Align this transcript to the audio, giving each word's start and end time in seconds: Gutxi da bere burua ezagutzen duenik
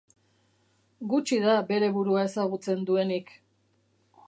Gutxi 1.11 1.37
da 1.43 1.59
bere 1.73 1.91
burua 1.97 2.25
ezagutzen 2.31 2.83
duenik 2.91 3.33